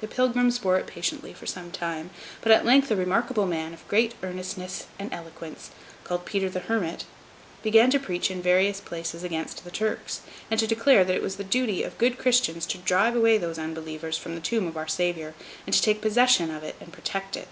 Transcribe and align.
The 0.00 0.06
Pilgrims 0.06 0.56
bore 0.60 0.78
it 0.78 0.86
patiently 0.86 1.32
for 1.34 1.44
some 1.44 1.72
time, 1.72 2.10
but 2.42 2.52
at 2.52 2.64
length 2.64 2.92
a 2.92 2.94
remarkable 2.94 3.44
man, 3.44 3.74
of 3.74 3.88
great 3.88 4.14
earnestness 4.22 4.86
and 5.00 5.12
eloquence, 5.12 5.70
called 6.04 6.24
Peter 6.24 6.48
the 6.48 6.60
Hermit, 6.60 7.06
began 7.64 7.90
to 7.90 7.98
preach 7.98 8.30
in 8.30 8.40
various 8.40 8.80
places 8.80 9.24
against 9.24 9.64
the 9.64 9.72
Turks, 9.72 10.20
and 10.48 10.60
to 10.60 10.68
declare 10.68 11.02
that 11.04 11.16
it 11.16 11.22
was 11.22 11.38
the 11.38 11.42
duty 11.42 11.82
of 11.82 11.98
good 11.98 12.18
Christians 12.18 12.66
to 12.66 12.78
drive 12.78 13.16
away 13.16 13.36
those 13.36 13.58
unbelievers 13.58 14.16
from 14.16 14.36
the 14.36 14.40
tomb 14.40 14.68
of 14.68 14.76
Our 14.76 14.86
Saviour, 14.86 15.34
and 15.66 15.74
to 15.74 15.82
take 15.82 16.00
possession 16.00 16.52
of 16.52 16.62
it, 16.62 16.76
and 16.80 16.92
protect 16.92 17.36
it. 17.36 17.48